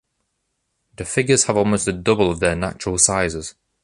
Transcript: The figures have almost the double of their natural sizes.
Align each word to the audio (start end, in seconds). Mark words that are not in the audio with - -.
The 0.97 1.05
figures 1.05 1.43
have 1.43 1.55
almost 1.55 1.85
the 1.85 1.93
double 1.93 2.31
of 2.31 2.39
their 2.39 2.55
natural 2.55 2.97
sizes. 2.97 3.53